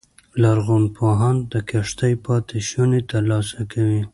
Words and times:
لرغونپوهان 0.41 1.35
د 1.51 1.53
کښتۍ 1.69 2.13
پاتې 2.25 2.57
شونې 2.69 3.01
ترلاسه 3.11 3.61
کوي 3.71 4.01